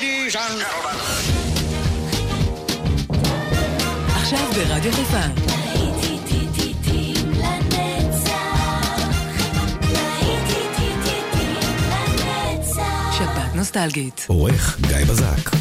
[0.00, 0.64] ladies and
[4.16, 5.20] עכשיו ברדיו חיפה.
[13.12, 14.24] שפעת נוסטלגית.
[14.28, 15.59] עורך גיא בזק.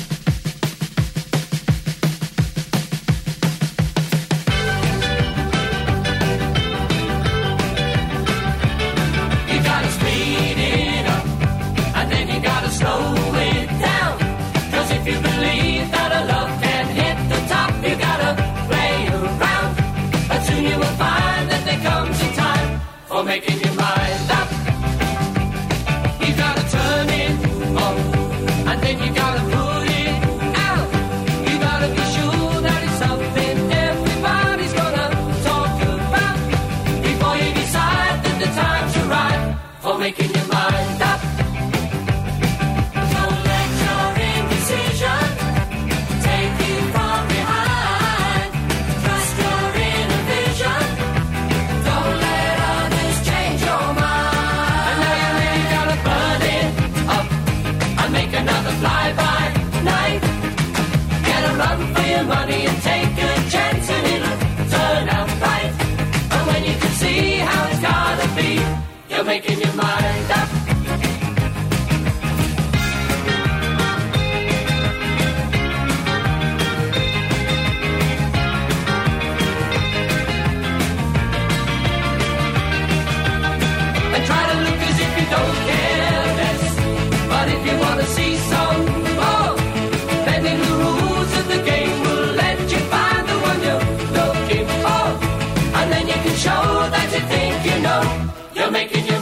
[98.80, 99.19] making you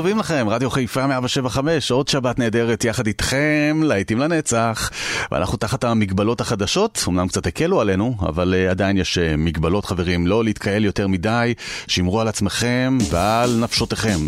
[0.00, 4.90] טובים לכם, רדיו חיפה 175, עוד שבת נהדרת יחד איתכם, להיטים לנצח.
[5.32, 10.26] ואנחנו תחת המגבלות החדשות, אמנם קצת הקלו עלינו, אבל אה, עדיין יש אה, מגבלות, חברים,
[10.26, 11.54] לא להתקהל יותר מדי,
[11.86, 14.18] שמרו על עצמכם ועל נפשותיכם.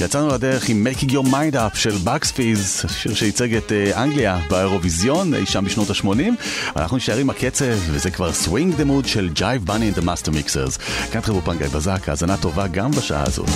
[0.00, 5.34] יצאנו לדרך עם Making Your Mind Up של Bugspees, שיר שייצג את אה, אנגליה באירוויזיון
[5.34, 6.76] אי שם בשנות ה-80.
[6.76, 10.30] אנחנו נשאר עם הקצב, וזה כבר Swing the Mood של Jive Bunny and the Master
[10.30, 10.78] Mixers.
[11.12, 13.48] כאן תחברו פנגי בזק, האזנה טובה גם בשעה הזאת.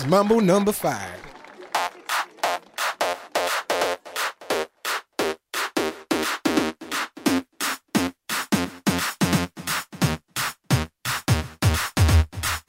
[0.00, 1.20] Is Mambo number five.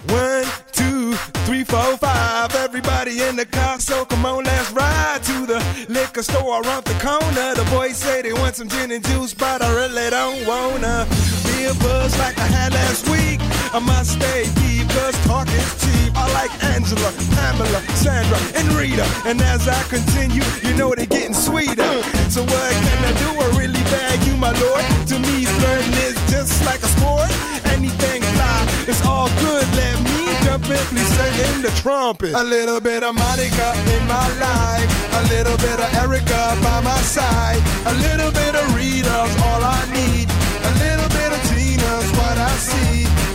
[0.07, 1.13] One, two,
[1.45, 2.54] three, four, five.
[2.56, 6.94] Everybody in the car, so come on, let's ride to the liquor store around the
[7.00, 7.56] corner.
[7.56, 9.25] The boys say they want some gin and juice,
[17.75, 19.06] Pamela, Sandra, and Rita.
[19.25, 22.04] And as I continue, you know they're getting sweeter.
[22.30, 23.30] So what can I do?
[23.39, 24.83] I really bag you, my lord.
[25.07, 27.30] To me, flirting is just like a sport.
[27.66, 29.65] Anything fly, it's all good.
[29.75, 32.34] Let me jump in, please sing in the trumpet.
[32.34, 34.89] A little bit of Monica in my life.
[35.13, 37.62] A little bit of Erica by my side.
[37.86, 40.27] A little bit of Rita's all I need.
[40.63, 43.04] A little bit of Tina's what I see.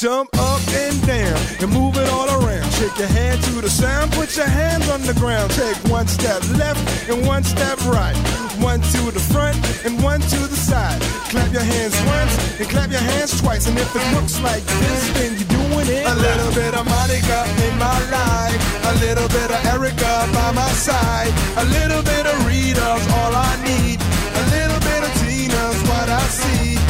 [0.00, 2.72] Jump up and down and move it all around.
[2.72, 5.50] Shake your hand to the sound, put your hands on the ground.
[5.50, 6.80] Take one step left
[7.10, 8.16] and one step right.
[8.64, 10.98] One to the front and one to the side.
[11.28, 13.68] Clap your hands once and clap your hands twice.
[13.68, 16.06] And if it looks like this, then you're doing it.
[16.08, 18.56] A little bit of Monica in my life.
[18.88, 21.28] A little bit of Erica by my side.
[21.60, 24.00] A little bit of Rita's all I need.
[24.00, 26.89] A little bit of Tina's what I see.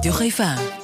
[0.00, 0.79] רדיו חיפה.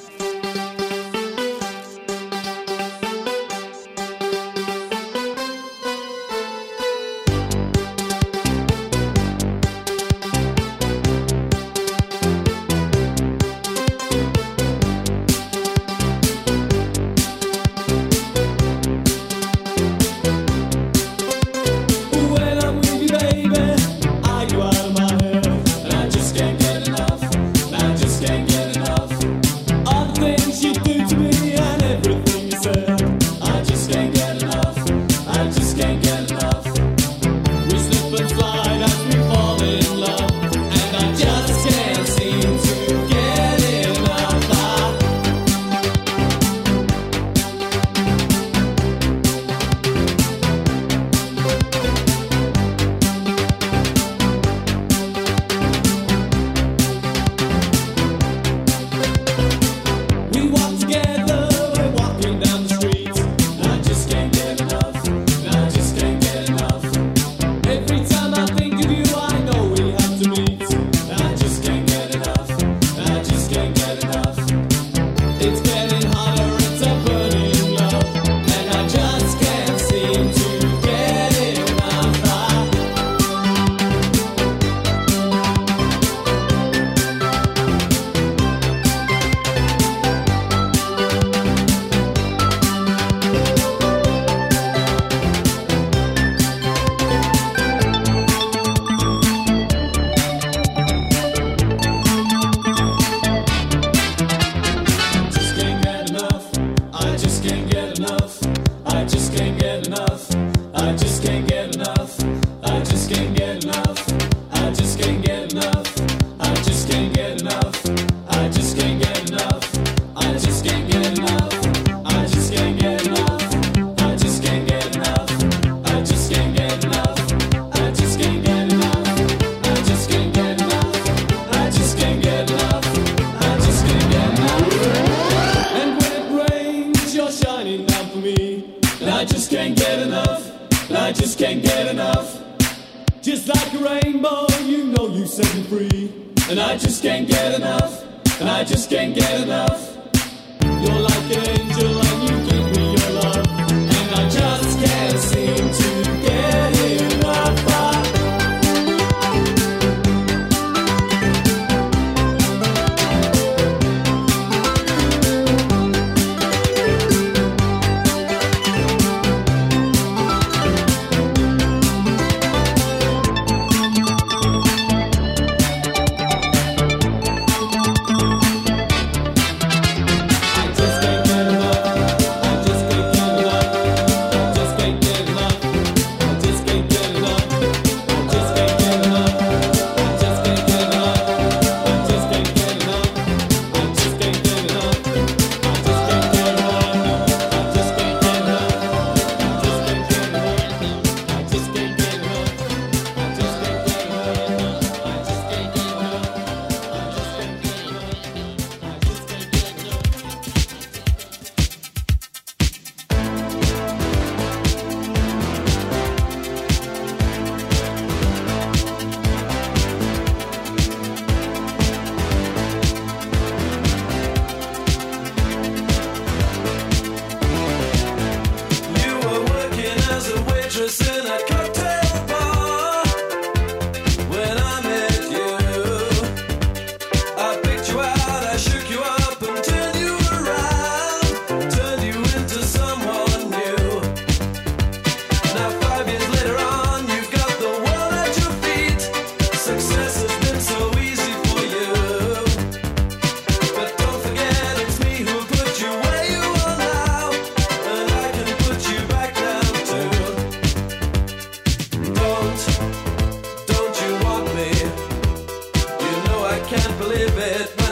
[267.17, 267.86] prohibit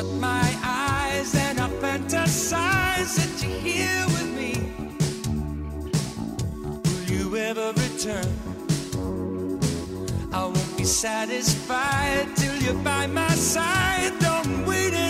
[0.00, 4.52] shut my eyes and I fantasize that you're here with me.
[6.84, 8.32] Will you ever return?
[10.32, 14.12] I won't be satisfied till you're by my side.
[14.20, 15.09] Don't wait.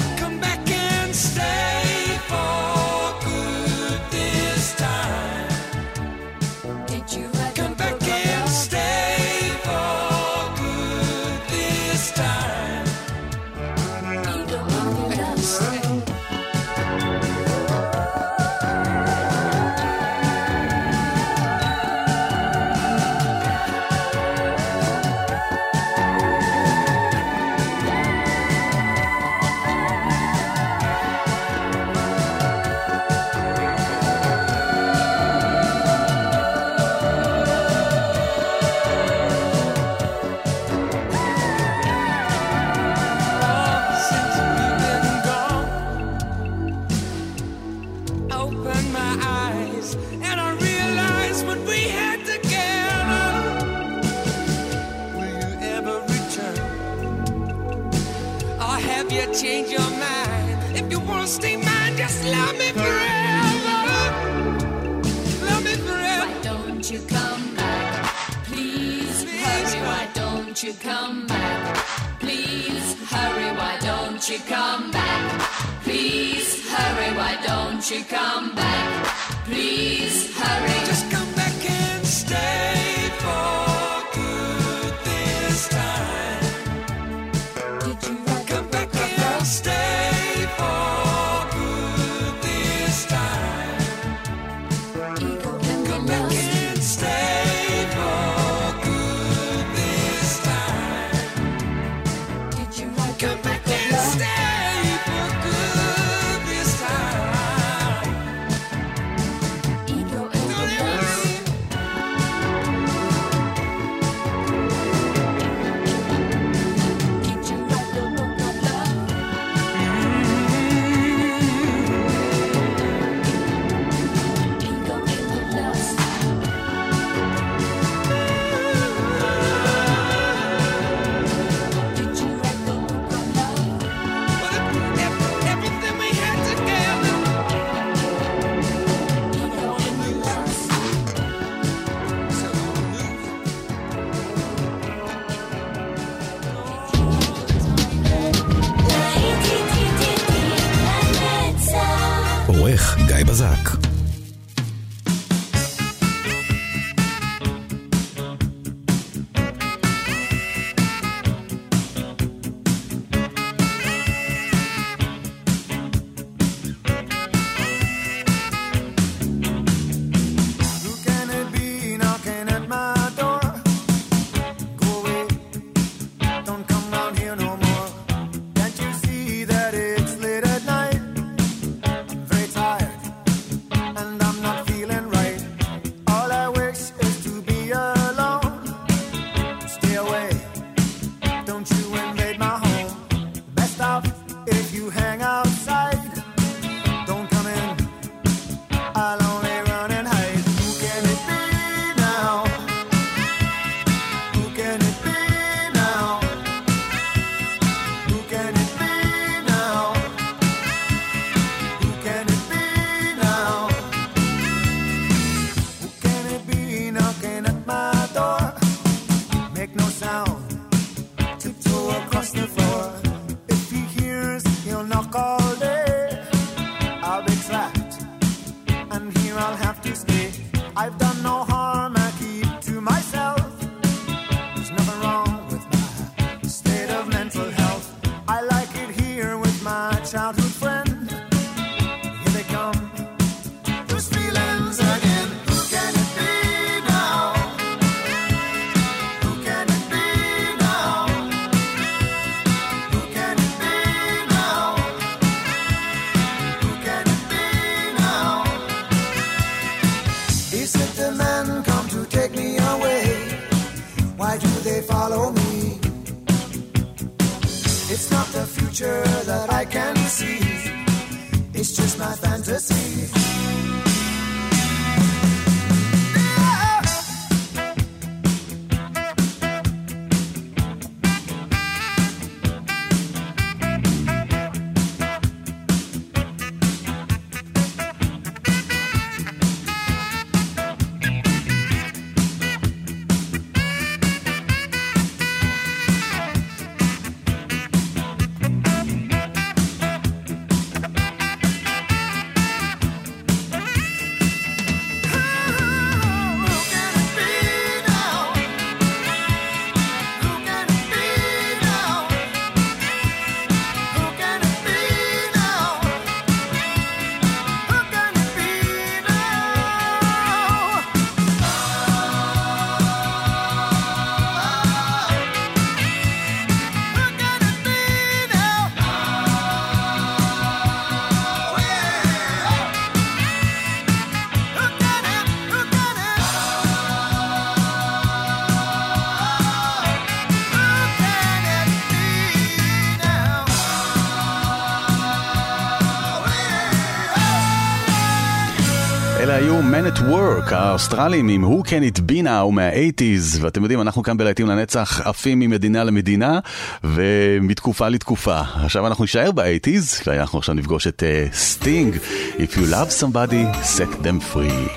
[349.71, 354.17] Men at Work, האוסטרלים עם Who Can It Be Now מה-80's, ואתם יודעים, אנחנו כאן
[354.17, 356.39] בלהיטים לנצח עפים ממדינה למדינה
[356.83, 358.41] ומתקופה לתקופה.
[358.63, 361.03] עכשיו אנחנו נשאר ב-80's, ואנחנו עכשיו נפגוש את
[361.33, 361.95] סטינג.
[361.95, 364.69] Uh, If you love somebody, set them free.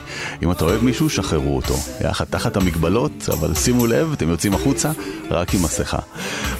[0.42, 1.74] אם אתה אוהב מישהו, שחררו אותו.
[2.01, 4.90] יחד תחת המגבלות, אבל שימו לב, אתם יוצאים החוצה
[5.30, 5.99] רק עם מסכה.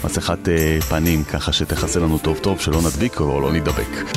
[0.03, 4.15] מסכת uh, פנים, ככה שתכסה לנו טוב טוב, שלא נדביק או לא נדבק.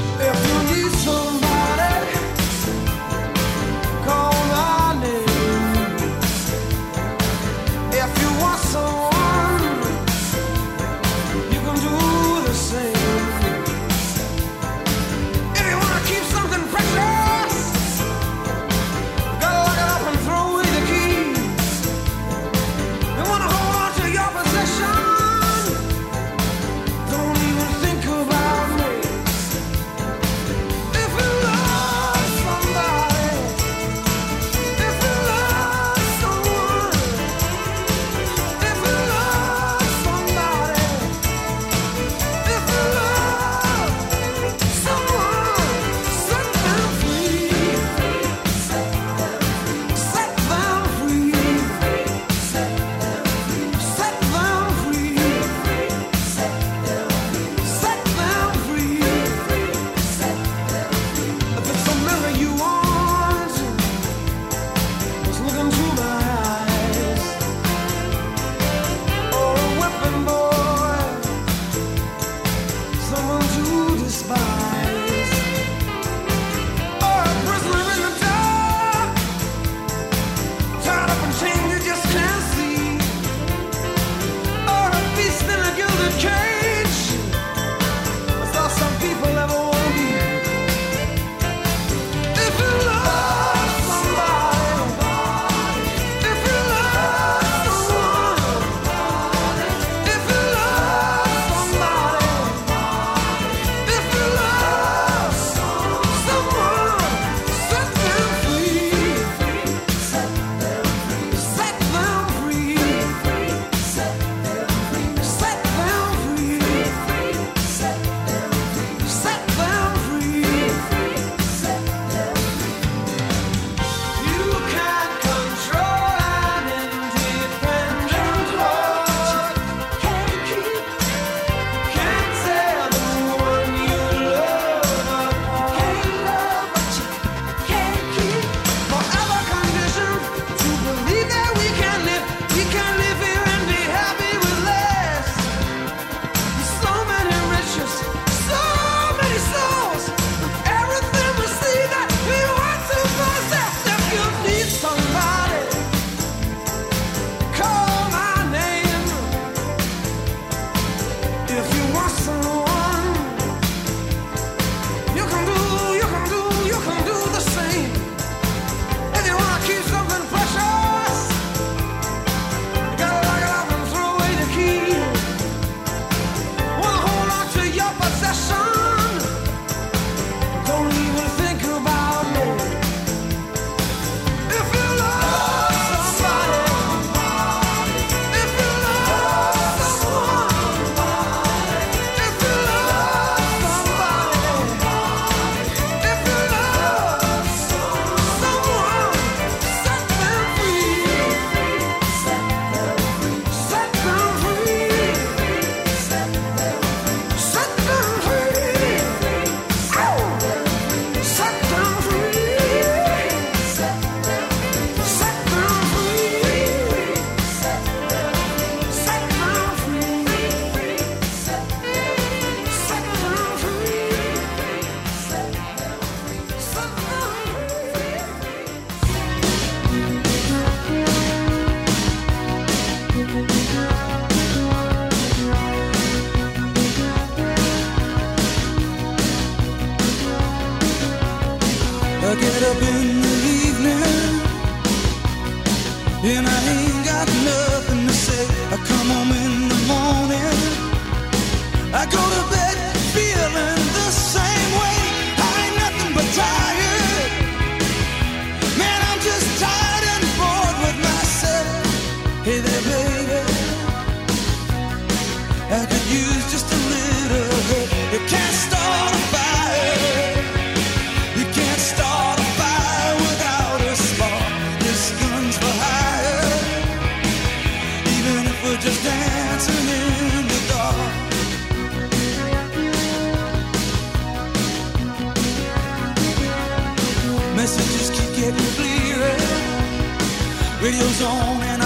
[290.89, 291.78] Radio's on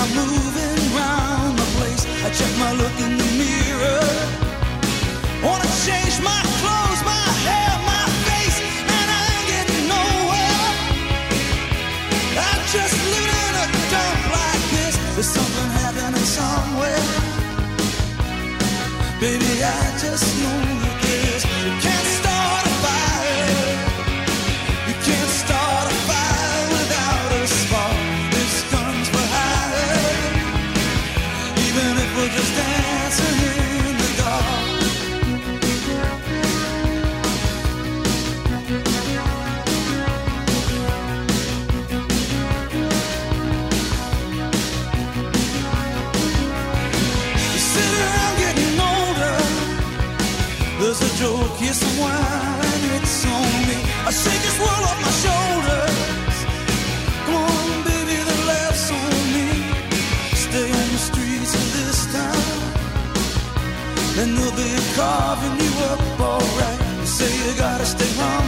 [67.54, 68.41] gotta stay hungry.